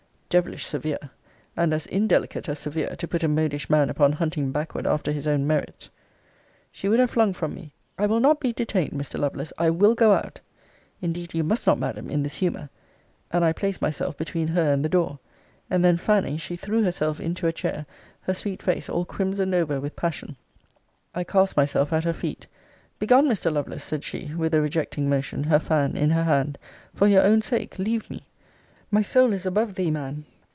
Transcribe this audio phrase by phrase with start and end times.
[0.39, 1.09] Devilish severe!
[1.57, 5.27] And as indelicate as severe, to put a modish man upon hunting backward after his
[5.27, 5.89] own merits.
[6.71, 9.19] She would have flung from me: I will not be detained, Mr.
[9.19, 9.51] Lovelace.
[9.57, 10.39] I will go out.
[11.01, 12.69] Indeed you must not, Madam, in this humour.
[13.29, 15.19] And I placed myself between her and the door.
[15.69, 17.85] And then, fanning, she threw herself into a chair,
[18.21, 20.37] her sweet face all crimsoned over with passion.
[21.13, 22.47] I cast myself at her feet.
[22.99, 23.51] Begone, Mr.
[23.51, 26.57] Lovelace, said she, with a rejecting motion, her fan in her hand;
[26.95, 28.27] for your own sake leave me!
[28.93, 30.25] My soul is above thee, man!